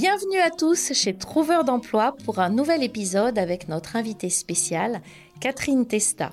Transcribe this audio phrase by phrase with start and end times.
[0.00, 5.00] Bienvenue à tous chez Trouveur d'emploi pour un nouvel épisode avec notre invitée spéciale,
[5.40, 6.30] Catherine Testa.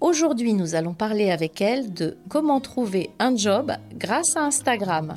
[0.00, 5.14] Aujourd'hui, nous allons parler avec elle de comment trouver un job grâce à Instagram.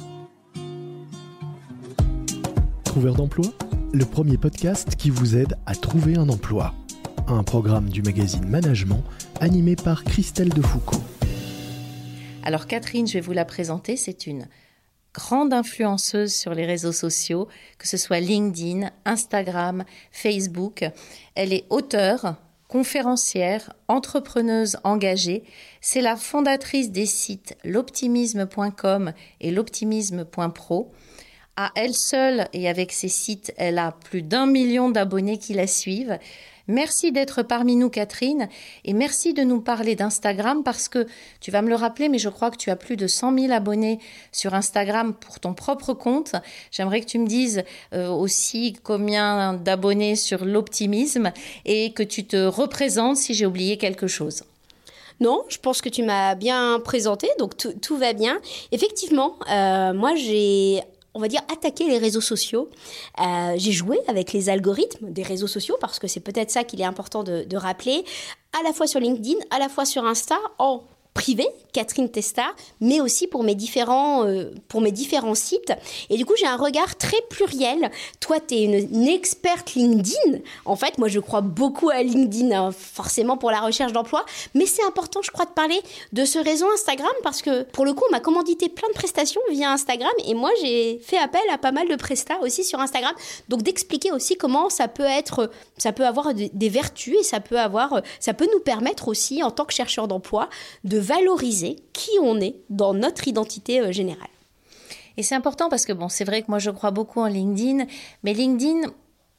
[2.84, 3.48] Trouveur d'emploi,
[3.92, 6.76] le premier podcast qui vous aide à trouver un emploi.
[7.28, 9.04] Un programme du magazine Management
[9.40, 11.02] animé par Christelle Defoucault.
[12.44, 14.46] Alors Catherine, je vais vous la présenter, c'est une
[15.14, 20.84] grande influenceuse sur les réseaux sociaux, que ce soit LinkedIn, Instagram, Facebook.
[21.36, 22.36] Elle est auteure,
[22.68, 25.44] conférencière, entrepreneuse engagée.
[25.82, 30.92] C'est la fondatrice des sites l'optimisme.com et l'optimisme.pro.
[31.56, 35.68] À elle seule et avec ses sites, elle a plus d'un million d'abonnés qui la
[35.68, 36.18] suivent.
[36.68, 38.48] Merci d'être parmi nous, Catherine,
[38.86, 41.08] et merci de nous parler d'Instagram parce que
[41.42, 43.52] tu vas me le rappeler, mais je crois que tu as plus de 100 000
[43.52, 44.00] abonnés
[44.32, 46.36] sur Instagram pour ton propre compte.
[46.72, 47.64] J'aimerais que tu me dises
[47.94, 51.34] euh, aussi combien d'abonnés sur l'optimisme
[51.66, 54.44] et que tu te représentes si j'ai oublié quelque chose.
[55.20, 58.40] Non, je pense que tu m'as bien présenté, donc tout, va bien.
[58.72, 60.82] Effectivement, euh, moi j'ai
[61.14, 62.70] on va dire, attaquer les réseaux sociaux.
[63.20, 66.82] Euh, j'ai joué avec les algorithmes des réseaux sociaux parce que c'est peut-être ça qu'il
[66.82, 68.04] est important de, rappeler,
[68.60, 72.46] à la fois sur LinkedIn, à la fois sur Insta, en privé, Catherine Testa,
[72.82, 75.74] mais aussi pour mes différents, euh, pour mes différents sites.
[76.10, 77.92] Et du coup, j'ai un regard très pluriel.
[78.20, 80.40] Toi, tu es une, experte LinkedIn.
[80.66, 84.26] En fait, moi, je crois beaucoup à LinkedIn, hein, forcément pour la recherche d'emploi.
[84.54, 85.80] Mais c'est important, je crois, de parler
[86.14, 89.42] de ce réseau Instagram parce que, pour le coup, on m'a commandité plein de prestations
[89.52, 90.12] via Instagram.
[90.26, 93.14] Et moi, j'ai fait appel à pas mal de prestats aussi sur Instagram.
[93.50, 97.40] Donc, d'expliquer aussi comment ça peut être, ça peut avoir des, des vertus et ça
[97.40, 100.50] peut avoir, ça peut nous permettre aussi, en tant que chercheur d'emploi,
[100.84, 104.28] de valoriser qui on est dans notre identité euh, générale.
[105.18, 107.86] Et c'est important parce que bon, c'est vrai que moi je crois beaucoup en LinkedIn,
[108.24, 108.92] mais LinkedIn,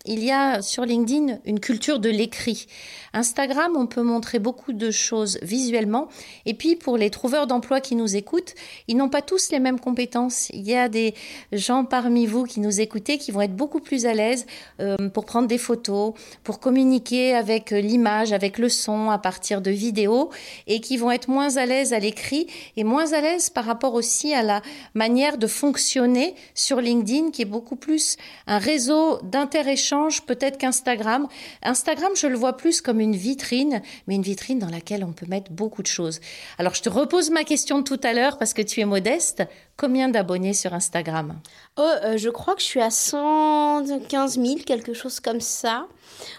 [0.07, 2.67] il y a sur LinkedIn une culture de l'écrit.
[3.15, 6.09] Instagram, on peut montrer beaucoup de choses visuellement.
[6.45, 8.55] Et puis, pour les trouveurs d'emploi qui nous écoutent,
[8.87, 10.51] ils n'ont pas tous les mêmes compétences.
[10.51, 11.15] Il y a des
[11.53, 14.47] gens parmi vous qui nous écoutez qui vont être beaucoup plus à l'aise
[14.81, 16.13] euh, pour prendre des photos,
[16.43, 20.31] pour communiquer avec l'image, avec le son à partir de vidéos
[20.67, 22.47] et qui vont être moins à l'aise à l'écrit
[22.77, 24.61] et moins à l'aise par rapport aussi à la
[24.95, 29.94] manière de fonctionner sur LinkedIn qui est beaucoup plus un réseau d'inter-échange
[30.27, 31.29] peut-être qu'Instagram.
[31.63, 35.27] Instagram, je le vois plus comme une vitrine, mais une vitrine dans laquelle on peut
[35.27, 36.21] mettre beaucoup de choses.
[36.59, 39.43] Alors, je te repose ma question de tout à l'heure parce que tu es modeste.
[39.77, 41.41] Combien d'abonnés sur Instagram?
[41.77, 45.87] Oh, euh, Je crois que je suis à 115 000, quelque chose comme ça,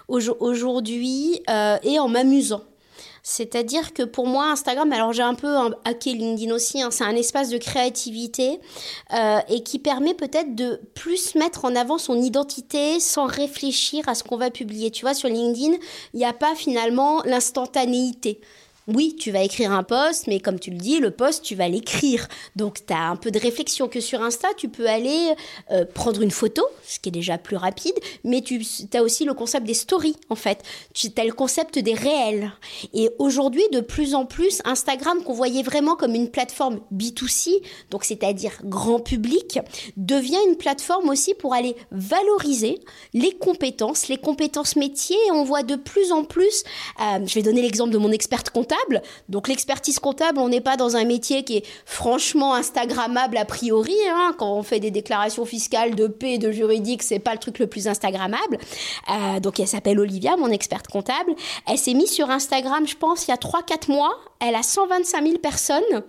[0.07, 2.61] aujourd'hui, euh, et en m'amusant.
[3.27, 7.15] C'est-à-dire que pour moi, Instagram, alors j'ai un peu hacké LinkedIn aussi, hein, c'est un
[7.15, 8.59] espace de créativité
[9.13, 14.13] euh, et qui permet peut-être de plus mettre en avant son identité sans réfléchir à
[14.13, 14.91] ce qu'on va publier.
[14.91, 15.75] Tu vois, sur LinkedIn,
[16.13, 18.41] il n'y a pas finalement l'instantanéité
[18.87, 21.67] oui, tu vas écrire un post, mais comme tu le dis, le post, tu vas
[21.67, 22.27] l'écrire.
[22.55, 25.33] Donc, tu as un peu de réflexion que sur Insta, tu peux aller
[25.71, 28.61] euh, prendre une photo, ce qui est déjà plus rapide, mais tu
[28.93, 30.61] as aussi le concept des stories, en fait.
[30.93, 32.51] Tu as le concept des réels.
[32.93, 38.03] Et aujourd'hui, de plus en plus, Instagram, qu'on voyait vraiment comme une plateforme B2C, donc
[38.03, 39.59] c'est-à-dire grand public,
[39.97, 42.79] devient une plateforme aussi pour aller valoriser
[43.13, 45.17] les compétences, les compétences métiers.
[45.27, 46.63] Et on voit de plus en plus,
[47.01, 48.74] euh, je vais donner l'exemple de mon experte comptable,
[49.29, 53.95] donc l'expertise comptable, on n'est pas dans un métier qui est franchement instagrammable a priori.
[54.09, 54.35] Hein.
[54.37, 57.67] Quand on fait des déclarations fiscales de paix, de juridique, c'est pas le truc le
[57.67, 58.57] plus instagrammable.
[59.09, 61.35] Euh, donc elle s'appelle Olivia, mon experte comptable.
[61.67, 64.17] Elle s'est mise sur Instagram, je pense, il y a 3-4 mois.
[64.39, 66.03] Elle a 125 000 personnes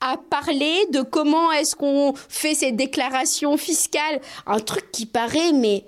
[0.00, 4.20] à parler de comment est-ce qu'on fait ces déclarations fiscales.
[4.46, 5.84] Un truc qui paraît, mais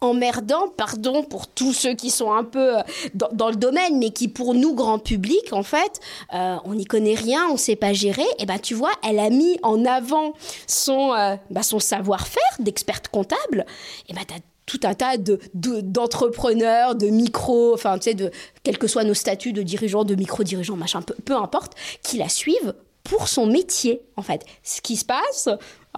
[0.00, 2.82] emmerdant, pardon pour tous ceux qui sont un peu euh,
[3.14, 6.00] dans, le domaine, mais qui pour nous, grand public, en fait,
[6.34, 9.18] euh, on n'y connaît rien, on ne sait pas gérer, et ben tu vois, elle
[9.18, 10.34] a mis en avant
[10.66, 13.66] son, euh, bah, son savoir-faire d'experte comptable,
[14.08, 18.30] et ben as tout un tas de, d'entrepreneurs, de, micro, enfin, tu sais, de,
[18.62, 22.74] quels que soient nos statuts de dirigeants, de micro-dirigeants, machin, peu importe, qui la suivent
[23.02, 24.44] pour son métier, en fait.
[24.62, 25.48] Ce qui se passe,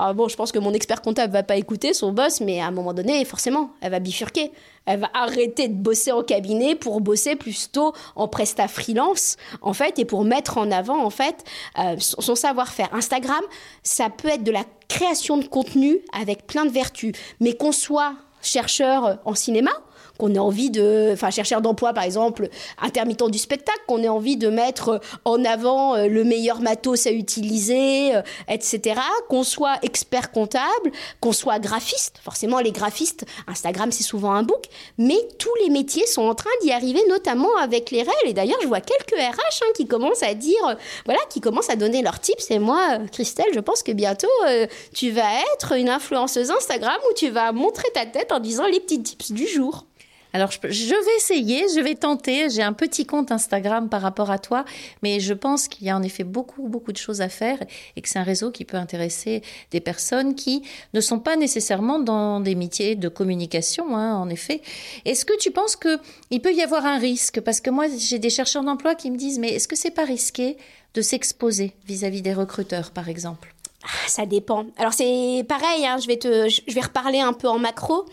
[0.00, 2.66] alors bon, je pense que mon expert comptable va pas écouter son boss, mais à
[2.66, 4.50] un moment donné, forcément, elle va bifurquer.
[4.86, 9.98] Elle va arrêter de bosser en cabinet pour bosser plutôt en presta freelance, en fait,
[9.98, 11.44] et pour mettre en avant, en fait,
[11.78, 12.88] euh, son savoir-faire.
[12.94, 13.42] Instagram,
[13.82, 18.14] ça peut être de la création de contenu avec plein de vertus, mais qu'on soit
[18.40, 19.70] chercheur en cinéma,
[20.20, 22.50] qu'on ait envie de, enfin chercheur d'emploi par exemple,
[22.80, 27.10] intermittent du spectacle, qu'on ait envie de mettre en avant euh, le meilleur matos à
[27.10, 29.00] utiliser, euh, etc.
[29.30, 32.16] Qu'on soit expert comptable, qu'on soit graphiste.
[32.22, 34.64] Forcément, les graphistes, Instagram c'est souvent un book,
[34.98, 38.26] mais tous les métiers sont en train d'y arriver, notamment avec les règles.
[38.26, 40.74] Et d'ailleurs, je vois quelques RH hein, qui commencent à dire, euh,
[41.06, 42.50] voilà, qui commencent à donner leurs tips.
[42.50, 44.28] Et moi, Christelle, je pense que bientôt
[44.92, 48.80] tu vas être une influenceuse Instagram où tu vas montrer ta tête en disant les
[48.80, 49.86] petits tips du jour.
[50.32, 52.50] Alors, je, vais essayer, je vais tenter.
[52.50, 54.64] J'ai un petit compte Instagram par rapport à toi,
[55.02, 57.58] mais je pense qu'il y a en effet beaucoup, beaucoup de choses à faire
[57.96, 60.62] et que c'est un réseau qui peut intéresser des personnes qui
[60.94, 64.62] ne sont pas nécessairement dans des métiers de communication, hein, en effet.
[65.04, 67.40] Est-ce que tu penses qu'il peut y avoir un risque?
[67.40, 70.04] Parce que moi, j'ai des chercheurs d'emploi qui me disent, mais est-ce que c'est pas
[70.04, 70.56] risqué
[70.94, 73.54] de s'exposer vis-à-vis des recruteurs, par exemple?
[74.06, 74.66] Ça dépend.
[74.76, 78.04] Alors c'est pareil, hein, je, vais te, je vais reparler un peu en macro.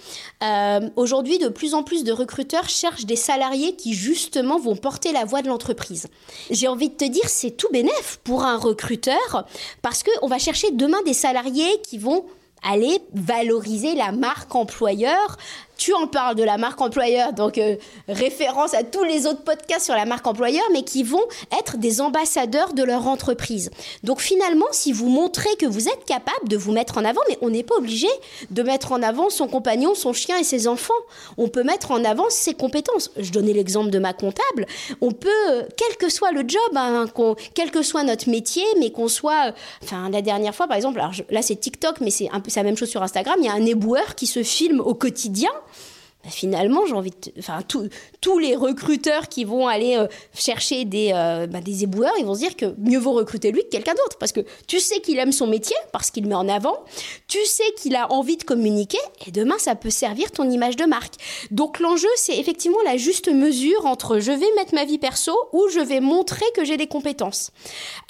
[0.44, 5.12] Euh, aujourd'hui, de plus en plus de recruteurs cherchent des salariés qui justement vont porter
[5.12, 6.08] la voix de l'entreprise.
[6.50, 9.46] J'ai envie de te dire, c'est tout bénef pour un recruteur
[9.82, 12.26] parce qu'on va chercher demain des salariés qui vont
[12.64, 15.38] aller valoriser la marque employeur
[15.78, 17.76] tu en parles de la marque employeur, donc euh,
[18.08, 21.24] référence à tous les autres podcasts sur la marque employeur, mais qui vont
[21.58, 23.70] être des ambassadeurs de leur entreprise.
[24.04, 27.38] Donc finalement, si vous montrez que vous êtes capable de vous mettre en avant, mais
[27.42, 28.08] on n'est pas obligé
[28.50, 30.94] de mettre en avant son compagnon, son chien et ses enfants.
[31.38, 33.12] On peut mettre en avant ses compétences.
[33.18, 34.66] Je donnais l'exemple de ma comptable.
[35.02, 37.06] On peut, quel que soit le job, hein,
[37.54, 39.54] quel que soit notre métier, mais qu'on soit,
[39.84, 42.64] enfin la dernière fois par exemple, alors là c'est TikTok, mais c'est un peu la
[42.64, 43.36] même chose sur Instagram.
[43.40, 45.52] Il y a un éboueur qui se filme au quotidien
[46.30, 47.60] finalement, j'ai envie enfin,
[48.22, 52.36] tous les recruteurs qui vont aller euh, chercher des, euh, bah, des éboueurs, ils vont
[52.36, 54.18] se dire que mieux vaut recruter lui que quelqu'un d'autre.
[54.20, 56.78] Parce que tu sais qu'il aime son métier, parce qu'il met en avant,
[57.28, 60.86] tu sais qu'il a envie de communiquer, et demain, ça peut servir ton image de
[60.86, 61.16] marque.
[61.52, 65.68] Donc l'enjeu, c'est effectivement la juste mesure entre je vais mettre ma vie perso ou
[65.70, 67.52] je vais montrer que j'ai des compétences.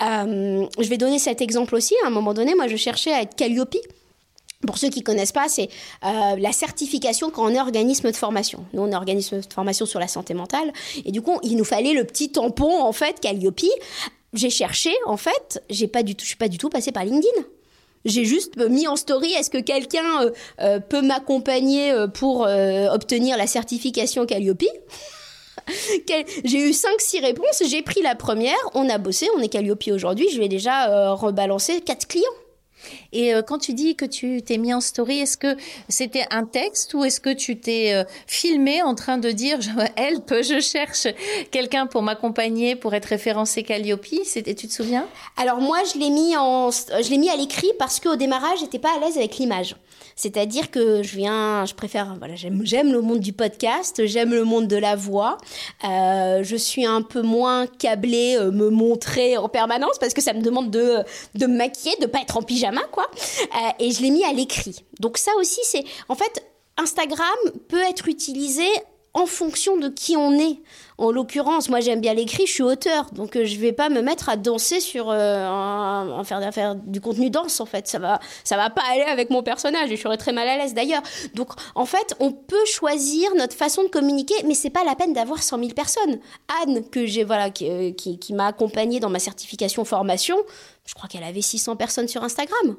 [0.02, 1.96] Euh, je vais donner cet exemple aussi.
[2.04, 3.78] À un moment donné, moi, je cherchais à être Calliope.
[4.66, 5.70] Pour ceux qui connaissent pas, c'est
[6.04, 8.66] euh, la certification quand on est organisme de formation.
[8.74, 10.74] Nous, on est organisme de formation sur la santé mentale.
[11.06, 13.62] Et du coup, il nous fallait le petit tampon, en fait, Calliope.
[14.34, 17.44] J'ai cherché, en fait, j'ai pas du tout, suis pas du tout passée par LinkedIn.
[18.06, 20.32] J'ai juste mis en story, est-ce que quelqu'un euh,
[20.62, 24.64] euh, peut m'accompagner pour obtenir la certification Calliope?
[26.46, 30.30] J'ai eu 5-6 réponses, j'ai pris la première, on a bossé, on est Calliope aujourd'hui,
[30.32, 32.24] je vais déjà rebalancer 4 clients.
[33.12, 35.56] Et euh, quand tu dis que tu t'es mis en story, est-ce que
[35.90, 39.60] c'était un texte ou est-ce que tu t'es euh, filmé en train de dire
[39.96, 41.08] help, je cherche
[41.52, 44.06] quelqu'un pour m'accompagner pour être référencé Calliope?
[44.08, 45.08] Tu te souviens?
[45.36, 48.80] Alors moi, je l'ai mis en, je l'ai mis à l'écrit parce qu'au démarrage, j'étais
[48.80, 49.76] pas à l'aise avec l'image.
[50.18, 54.68] C'est-à-dire que je viens, je préfère, voilà, j'aime, le monde du podcast, j'aime le monde
[54.68, 55.38] de la voix.
[55.84, 60.34] Euh, je suis un peu moins câblée, euh, me montrer en permanence parce que ça
[60.34, 61.04] me demande de,
[61.36, 63.10] de me maquiller, de pas être en pyjama, quoi.
[63.42, 64.84] Euh, et je l'ai mis à l'écrit.
[65.00, 66.44] Donc ça aussi, c'est, en fait,
[66.78, 67.38] Instagram
[67.68, 68.68] peut être utilisé
[69.14, 70.60] en fonction de qui on est.
[71.00, 74.02] En l'occurrence, moi j'aime bien l'écrit, je suis auteur, donc euh, je vais pas me
[74.02, 77.88] mettre à danser sur euh, faire, faire, du contenu danse en fait.
[77.88, 79.92] Ça va, ça va pas aller avec mon personnage.
[79.92, 81.04] Et je serais très mal à l'aise d'ailleurs.
[81.36, 85.14] Donc en fait, on peut choisir notre façon de communiquer, mais c'est pas la peine
[85.14, 86.20] d'avoir 100 000 personnes.
[86.64, 90.38] Anne que j'ai voilà qui, euh, qui, qui m'a accompagnée dans ma certification formation,
[90.88, 92.76] je crois qu'elle avait 600 personnes sur Instagram.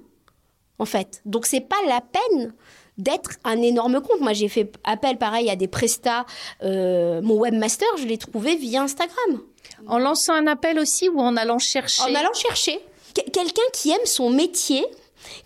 [0.80, 2.52] En fait, donc c'est pas la peine
[2.98, 4.20] d'être un énorme compte.
[4.20, 6.26] Moi, j'ai fait appel pareil à des prestats.
[6.62, 9.40] Euh, mon webmaster, je l'ai trouvé via Instagram.
[9.86, 12.80] En lançant un appel aussi ou en allant chercher En allant chercher.
[13.14, 14.84] Quelqu'un qui aime son métier,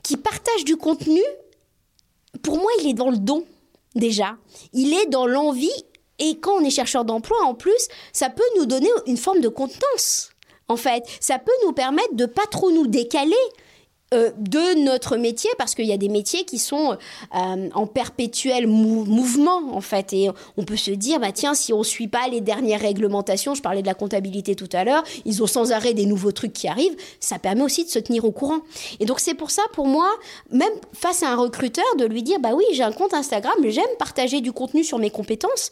[0.02, 1.22] qui partage du contenu,
[2.42, 3.44] pour moi, il est dans le don,
[3.94, 4.36] déjà.
[4.72, 5.70] Il est dans l'envie.
[6.18, 9.48] Et quand on est chercheur d'emploi, en plus, ça peut nous donner une forme de
[9.48, 10.30] contenance.
[10.68, 13.34] En fait, ça peut nous permettre de pas trop nous décaler
[14.12, 16.96] euh, de notre métier parce qu'il y a des métiers qui sont
[17.34, 20.12] euh, en perpétuel mouvement en fait.
[20.12, 23.62] Et on peut se dire bah tiens si on suit pas les dernières réglementations je
[23.62, 26.68] parlais de la comptabilité tout à l'heure ils ont sans arrêt des nouveaux trucs qui
[26.68, 28.60] arrivent ça permet aussi de se tenir au courant.
[29.00, 30.10] Et donc c'est pour ça pour moi
[30.50, 33.84] même face à un recruteur de lui dire bah oui j'ai un compte Instagram j'aime
[33.98, 35.70] partager du contenu sur mes compétences.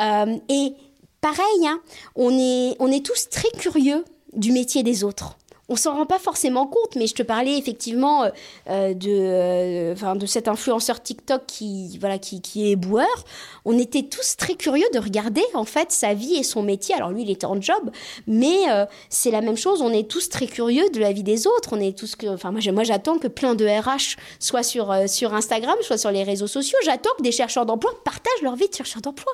[0.00, 0.74] Euh, et
[1.20, 1.80] pareil hein,
[2.16, 5.36] on est on est tous très curieux du métier des autres
[5.68, 8.30] on s'en rend pas forcément compte, mais je te parlais effectivement euh,
[8.68, 13.06] euh, de, euh, de cet influenceur TikTok qui, voilà, qui, qui est boueur.
[13.64, 16.94] On était tous très curieux de regarder en fait sa vie et son métier.
[16.94, 17.90] Alors lui, il était en job,
[18.26, 18.64] mais
[19.08, 19.82] c'est la même chose.
[19.82, 21.70] On est tous très curieux de la vie des autres.
[21.72, 25.98] On est tous enfin moi, j'attends que plein de RH soient sur sur Instagram, soit
[25.98, 26.78] sur les réseaux sociaux.
[26.84, 29.32] J'attends que des chercheurs d'emploi partagent leur vie de chercheurs d'emploi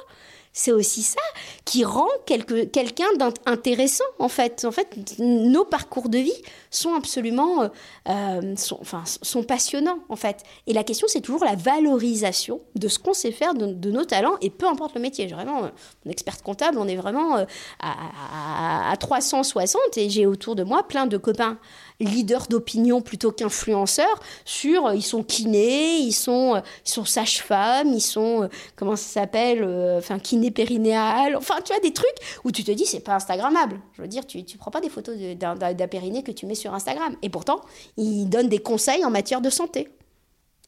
[0.52, 1.21] c'est aussi ça
[1.64, 4.64] qui rend quelqu'un d'intéressant en fait.
[4.64, 7.69] En fait, nos parcours de vie sont absolument, euh,
[8.09, 10.43] euh, enfin, sont passionnants en fait.
[10.67, 14.37] Et la question, c'est toujours la valorisation de ce qu'on sait faire, de, nos talents,
[14.40, 15.26] et peu importe le métier.
[15.26, 15.69] Vraiment, euh,
[16.05, 17.47] mon experte comptable, on est vraiment à,
[17.81, 21.59] à, à 360 et j'ai autour de moi plein de copains
[22.00, 24.09] leader d'opinion plutôt qu'influenceur
[24.45, 28.97] sur euh, ils sont kinés, ils sont, euh, ils sont sages-femmes, ils sont, euh, comment
[28.97, 29.64] ça s'appelle,
[29.99, 32.09] enfin, kiné périnéal, enfin, tu vois, des trucs
[32.45, 33.81] où tu te dis c'est pas Instagrammable.
[33.95, 36.75] Je veux dire, tu, tu prends pas des photos d'un périnée que tu mets sur
[36.75, 37.17] Instagram.
[37.23, 37.61] Et pourtant,
[37.97, 39.88] ils donnent des conseils en matière de santé.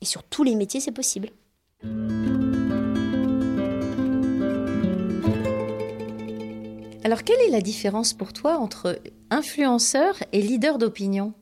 [0.01, 1.31] Et sur tous les métiers, c'est possible.
[7.11, 9.01] Alors, quelle est la différence pour toi entre
[9.31, 11.33] influenceur et leader d'opinion?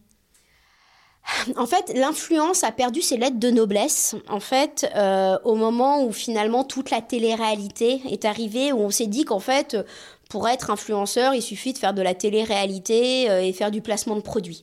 [1.58, 4.16] En fait, l'influence a perdu ses lettres de noblesse.
[4.30, 9.08] En fait, euh, au moment où finalement toute la télé-réalité est arrivée, où on s'est
[9.08, 9.76] dit qu'en fait,
[10.30, 14.16] pour être influenceur, il suffit de faire de la télé-réalité euh, et faire du placement
[14.16, 14.62] de produits.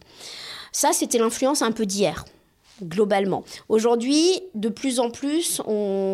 [0.72, 2.26] Ça, c'était l'influence un peu d'hier
[2.84, 3.44] globalement.
[3.70, 5.62] Aujourd'hui, de plus en plus,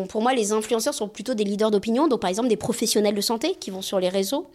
[0.08, 3.20] pour moi, les influenceurs sont plutôt des leaders d'opinion, donc par exemple des professionnels de
[3.20, 4.46] santé qui vont sur les réseaux,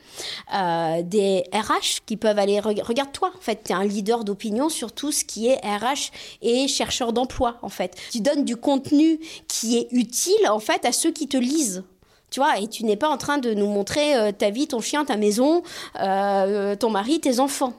[0.53, 4.91] euh, des RH qui peuvent aller, regarde-toi, en fait, tu es un leader d'opinion sur
[4.91, 6.11] tout ce qui est RH
[6.41, 7.95] et chercheur d'emploi, en fait.
[8.11, 11.83] Tu donnes du contenu qui est utile, en fait, à ceux qui te lisent.
[12.29, 14.81] Tu vois, et tu n'es pas en train de nous montrer euh, ta vie, ton
[14.81, 15.63] chien, ta maison,
[16.01, 17.73] euh, ton mari, tes enfants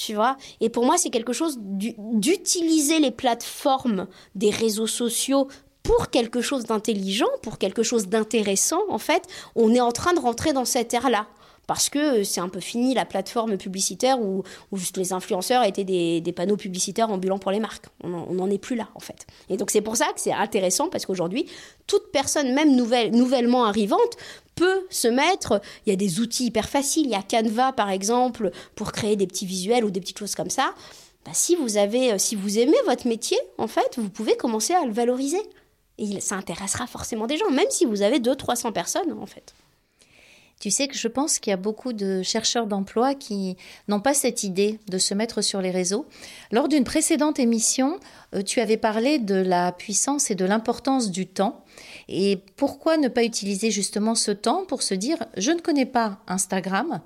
[0.00, 0.36] tu vois.
[0.60, 5.48] Et pour moi, c'est quelque chose d'utiliser les plateformes des réseaux sociaux
[5.82, 9.24] pour quelque chose d'intelligent, pour quelque chose d'intéressant, en fait,
[9.56, 11.26] on est en train de rentrer dans cette ère-là
[11.66, 16.32] parce que c'est un peu fini la plateforme publicitaire où, juste les influenceurs étaient des,
[16.34, 17.86] panneaux publicitaires ambulants pour les marques.
[18.02, 19.26] On n'en est plus là, en fait.
[19.48, 21.46] Et donc c'est pour ça que c'est intéressant, parce qu'aujourd'hui,
[21.86, 24.16] toute personne, même nouvelle, nouvellement arrivante,
[24.56, 27.90] peut se mettre, il y a des outils hyper faciles, il y a Canva par
[27.90, 30.74] exemple pour créer des petits visuels ou des petites choses comme ça.
[31.24, 34.84] Bah, si vous avez, si vous aimez votre métier, en fait, vous pouvez commencer à
[34.84, 35.40] le valoriser.
[35.98, 39.54] Et ça intéressera forcément des gens, même si vous avez 200-300 personnes, en fait.
[40.60, 43.56] Tu sais que je pense qu'il y a beaucoup de chercheurs d'emploi qui
[43.88, 46.06] n'ont pas cette idée de se mettre sur les réseaux.
[46.52, 47.98] Lors d'une précédente émission,
[48.34, 51.64] euh, tu avais parlé de la puissance et de l'importance du temps.
[52.08, 56.18] Et pourquoi ne pas utiliser justement ce temps pour se dire je ne connais pas
[56.28, 57.00] Instagram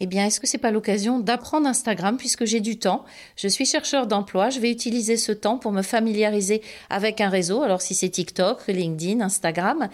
[0.00, 3.04] eh bien, est-ce que c'est pas l'occasion d'apprendre Instagram puisque j'ai du temps?
[3.36, 7.62] Je suis chercheur d'emploi, je vais utiliser ce temps pour me familiariser avec un réseau.
[7.62, 9.88] Alors, si c'est TikTok, LinkedIn, Instagram,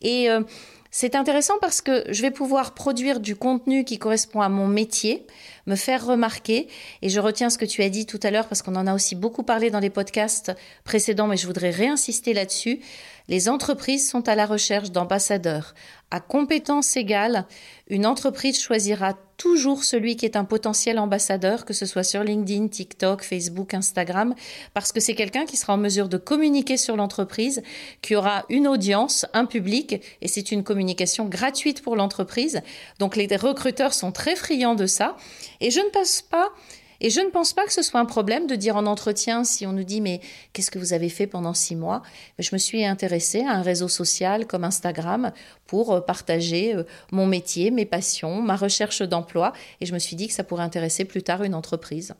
[0.00, 0.42] et euh,
[0.90, 5.26] c'est intéressant parce que je vais pouvoir produire du contenu qui correspond à mon métier,
[5.66, 6.66] me faire remarquer.
[7.02, 8.94] Et je retiens ce que tu as dit tout à l'heure parce qu'on en a
[8.94, 10.52] aussi beaucoup parlé dans les podcasts
[10.84, 12.80] précédents, mais je voudrais réinsister là-dessus.
[13.28, 15.74] Les entreprises sont à la recherche d'ambassadeurs.
[16.10, 17.46] À compétences égales,
[17.88, 22.68] une entreprise choisira toujours celui qui est un potentiel ambassadeur, que ce soit sur LinkedIn,
[22.68, 24.34] TikTok, Facebook, Instagram,
[24.72, 27.62] parce que c'est quelqu'un qui sera en mesure de communiquer sur l'entreprise,
[28.00, 32.62] qui aura une audience, un public, et c'est une communication gratuite pour l'entreprise.
[32.98, 35.16] Donc les recruteurs sont très friands de ça.
[35.60, 36.48] Et je ne passe pas
[37.00, 39.66] et je ne pense pas que ce soit un problème de dire en entretien, si
[39.66, 40.20] on nous dit mais
[40.52, 42.02] qu'est-ce que vous avez fait pendant six mois?
[42.38, 45.32] Je me suis intéressée à un réseau social comme Instagram
[45.66, 50.16] pour euh, partager euh, mon métier, mes passions, ma recherche d'emploi, et je me suis
[50.16, 52.14] dit que ça pourrait intéresser plus tard une entreprise.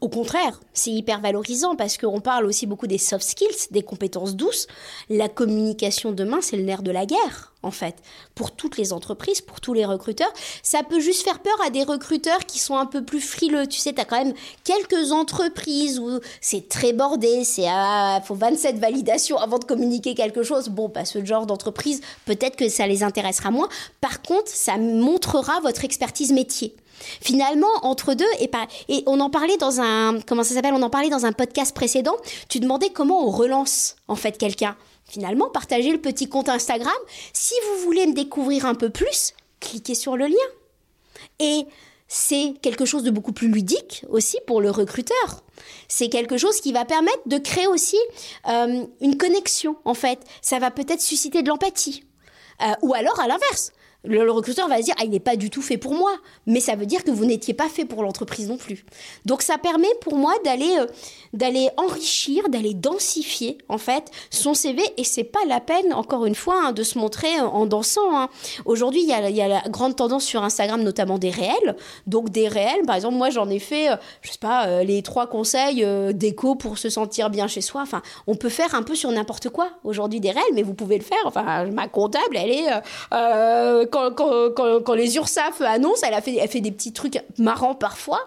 [0.00, 4.34] Au contraire, c'est hyper valorisant parce qu'on parle aussi beaucoup des soft skills, des compétences
[4.34, 4.66] douces.
[5.08, 7.96] La communication demain, c'est le nerf de la guerre, en fait,
[8.34, 10.32] pour toutes les entreprises, pour tous les recruteurs.
[10.62, 13.66] Ça peut juste faire peur à des recruteurs qui sont un peu plus frileux.
[13.66, 14.34] Tu sais, tu as quand même
[14.64, 20.42] quelques entreprises où c'est très bordé, c'est à, faut 27 validations avant de communiquer quelque
[20.42, 20.68] chose.
[20.68, 23.68] Bon, pas ce genre d'entreprise, peut-être que ça les intéressera moins.
[24.00, 26.74] Par contre, ça montrera votre expertise métier.
[27.20, 31.10] Finalement, entre deux, et, on en parlait dans un, comment ça s'appelle, on en parlait
[31.10, 32.16] dans un podcast précédent,
[32.48, 34.76] tu demandais comment on relance, en fait, quelqu'un.
[35.08, 36.92] Finalement, partagez le petit compte Instagram.
[37.32, 40.36] Si vous voulez me découvrir un peu plus, cliquez sur le lien.
[41.40, 41.66] Et
[42.06, 45.42] c'est quelque chose de beaucoup plus ludique aussi pour le recruteur.
[45.88, 47.98] C'est quelque chose qui va permettre de créer aussi
[48.48, 50.20] euh, une connexion, en fait.
[50.42, 52.04] Ça va peut-être susciter de l'empathie.
[52.62, 53.72] Euh, ou alors, à l'inverse,
[54.04, 56.10] Le, recruteur va se dire, ah, il n'est pas du tout fait pour moi.
[56.46, 58.84] Mais ça veut dire que vous n'étiez pas fait pour l'entreprise non plus.
[59.26, 60.86] Donc ça permet pour moi d'aller euh,
[61.32, 64.82] d'aller enrichir, d'aller densifier en fait son CV.
[64.96, 68.16] Et c'est pas la peine, encore une fois, hein, de se montrer euh, en dansant.
[68.16, 68.28] Hein.
[68.64, 71.76] Aujourd'hui, il y, a, y a la grande tendance sur Instagram, notamment des réels.
[72.06, 75.26] Donc des réels, par exemple, moi j'en ai fait, euh, je sais pas, les trois
[75.26, 77.82] conseils déco pour se sentir bien chez soi.
[77.82, 80.96] Enfin, on peut faire un peu sur n'importe quoi aujourd'hui des réels, mais vous pouvez
[80.96, 81.18] le faire.
[81.24, 82.70] Enfin, ma comptable, elle est
[83.90, 88.20] quand, les URSAF annoncent, elle, fait, des petits trucs marrants parfois.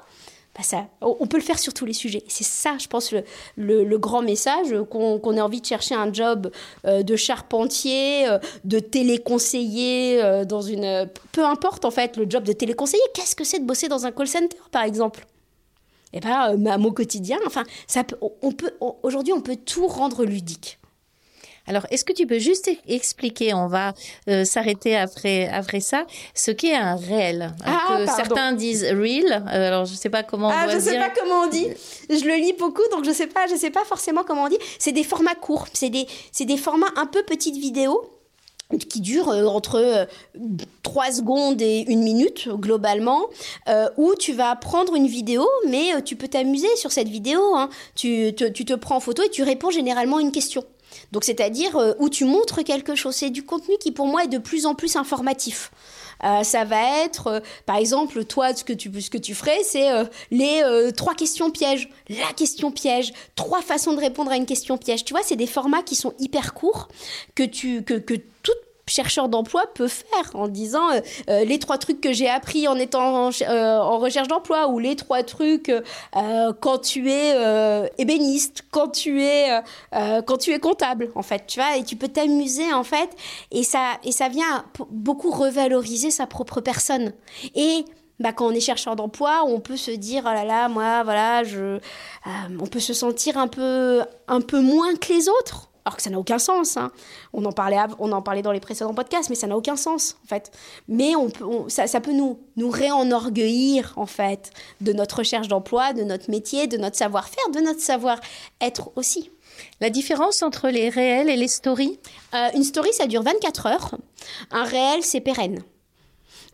[0.55, 2.23] Bah on peut le faire sur tous les sujets.
[2.27, 3.11] C'est ça, je pense,
[3.57, 6.51] le, grand message, qu'on ait envie de chercher un job
[6.85, 11.09] euh, de charpentier, euh, de téléconseiller, euh, dans une...
[11.31, 13.01] Peu importe, en fait, le job de téléconseiller.
[13.15, 15.25] Qu'est-ce que c'est de bosser dans un call center, par exemple?
[16.13, 17.63] Eh bien, à mon quotidien, enfin,
[18.21, 18.51] on
[19.01, 20.77] aujourd'hui, on peut tout rendre ludique.
[21.65, 23.93] Alors, est-ce que tu peux juste expliquer, on va
[24.27, 26.05] euh, s'arrêter après, après ça,
[26.35, 27.53] ce qu'est un réel?
[27.65, 30.81] Ah, Certains disent real, euh, alors je ne sais pas comment on ah, je ne
[30.81, 31.67] sais pas comment on dit.
[32.09, 34.49] Je le lis beaucoup, donc je ne sais pas, je sais pas forcément comment on
[34.49, 34.57] dit.
[34.77, 36.05] C'est des formats courts, c'est des,
[36.41, 38.09] des formats un peu petites vidéos
[38.89, 40.07] qui durent euh, entre
[40.81, 43.27] 3 secondes et une minute globalement,
[43.97, 47.39] où tu vas prendre une vidéo, mais tu peux t'amuser sur cette vidéo.
[47.55, 47.69] Hein.
[47.95, 50.65] Tu, te, tu te prends en photo et tu réponds généralement à une question.
[51.11, 53.15] Donc c'est-à-dire euh, où tu montres quelque chose.
[53.15, 55.71] C'est du contenu qui pour moi est de plus en plus informatif.
[56.23, 59.61] Euh, ça va être, euh, par exemple, toi, ce que tu, ce que tu ferais,
[59.63, 59.89] c'est
[60.31, 60.63] les
[60.95, 65.03] trois questions pièges, la question piège, trois façons de répondre à une question piège.
[65.03, 66.87] Tu vois, c'est des formats qui sont hyper courts,
[67.35, 68.55] que, tu, que, que toute
[68.87, 70.99] chercheur d'emploi peut faire en disant euh,
[71.29, 74.95] euh, les trois trucs que j'ai appris en étant en, euh, recherche d'emploi ou les
[74.95, 75.71] trois trucs
[76.59, 79.61] quand tu es ébéniste, quand tu es
[79.91, 83.09] quand tu es comptable en fait, tu vois et tu peux t'amuser en fait
[83.51, 87.13] et ça et ça vient beaucoup revaloriser sa propre personne.
[87.55, 87.85] Et
[88.19, 91.43] bah, quand on est chercheur d'emploi, on peut se dire, oh là là, moi, voilà,
[91.43, 91.79] je,
[92.25, 96.09] on peut se sentir un peu, un peu moins que les autres alors que ça
[96.09, 96.77] n'a aucun sens.
[96.77, 96.91] Hein.
[97.33, 100.17] On, en parlait, on en parlait dans les précédents podcasts, mais ça n'a aucun sens,
[100.23, 100.51] en fait.
[100.87, 105.93] Mais on peut, ça, ça, peut nous, nous réenorgueillir, en fait, de notre recherche d'emploi,
[105.93, 109.31] de notre métier, de notre savoir-faire, de notre savoir-être aussi.
[109.81, 111.99] La différence entre les réels et les stories?
[112.33, 113.95] Euh, Une story, ça dure 24 heures.
[114.51, 115.63] Un réel, c'est pérenne.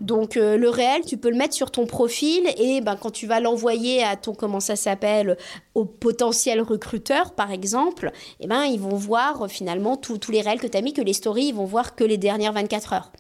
[0.01, 3.27] Donc euh, le réel, tu peux le mettre sur ton profil et ben, quand tu
[3.27, 5.37] vas l'envoyer à ton, comment ça s'appelle,
[5.75, 10.67] au potentiel recruteur par exemple, eh ben, ils vont voir finalement tous les réels que
[10.67, 13.12] tu as mis, que les stories, ils vont voir que les dernières 24 heures.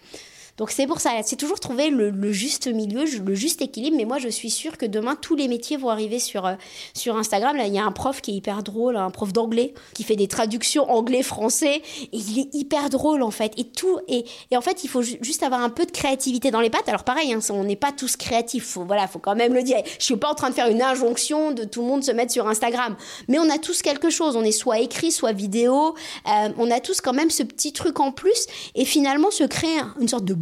[0.59, 3.95] Donc c'est pour ça, c'est toujours trouver le, juste milieu, le juste équilibre.
[3.95, 6.55] Mais moi, je suis sûre que demain, tous les métiers vont arriver sur, euh,
[6.93, 7.55] sur Instagram.
[7.55, 10.17] Là, il y a un prof qui est hyper drôle, un prof d'anglais, qui fait
[10.17, 11.81] des traductions anglais-français.
[12.11, 13.53] Et il est hyper drôle, en fait.
[13.55, 16.59] Et tout, et, et en fait, il faut juste avoir un peu de créativité dans
[16.59, 16.89] les pattes.
[16.89, 18.65] Alors pareil, hein, on n'est pas tous créatifs.
[18.65, 19.77] Faut, voilà, faut quand même le dire.
[19.97, 22.33] Je suis pas en train de faire une injonction de tout le monde se mettre
[22.33, 22.97] sur Instagram.
[23.29, 24.35] Mais on a tous quelque chose.
[24.35, 25.95] On est soit écrit, soit vidéo.
[26.27, 28.45] Euh, on a tous quand même ce petit truc en plus.
[28.75, 30.33] Et finalement, se créer une sorte de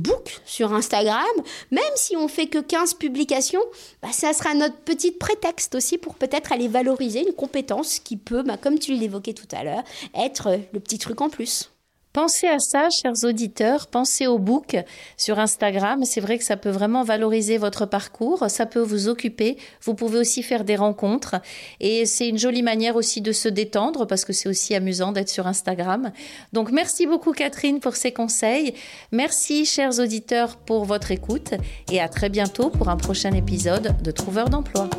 [0.46, 1.26] sur Instagram,
[1.72, 3.62] même si on fait que 15 publications,
[4.02, 8.43] bah, ça sera notre petit prétexte aussi pour peut-être aller valoriser une compétence qui peut,
[8.43, 9.84] bah, comme tu l'évoquais tout à l'heure,
[10.15, 11.72] être le petit truc en plus.
[12.17, 14.75] Pensez à ça, chers auditeurs, pensez au book
[15.17, 16.03] sur Instagram.
[16.03, 19.56] C'est vrai que ça peut vraiment valoriser votre parcours, ça peut vous occuper.
[19.84, 21.36] Vous pouvez aussi faire des rencontres
[21.80, 25.30] et c'est une jolie manière aussi de se détendre parce que c'est aussi amusant d'être
[25.30, 26.12] sur Instagram.
[26.53, 28.73] Donc merci beaucoup Catherine pour ces conseils.
[29.12, 31.53] Merci, chers auditeurs, pour votre écoute
[31.91, 34.89] et à très bientôt pour un prochain épisode de Trouveur d'emploi.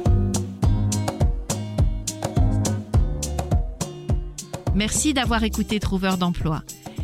[4.76, 6.62] Merci d'avoir écouté Trouveur d'emploi.